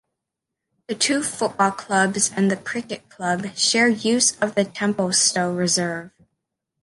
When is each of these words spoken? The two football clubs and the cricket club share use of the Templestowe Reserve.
The 0.87 0.95
two 0.95 1.21
football 1.21 1.69
clubs 1.69 2.31
and 2.35 2.49
the 2.49 2.57
cricket 2.57 3.07
club 3.07 3.55
share 3.55 3.87
use 3.87 4.35
of 4.39 4.55
the 4.55 4.65
Templestowe 4.65 5.53
Reserve. 5.53 6.09